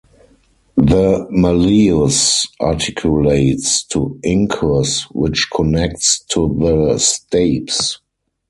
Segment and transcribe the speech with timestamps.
[0.77, 7.99] The malleus articulates to incus which connects to the stapes.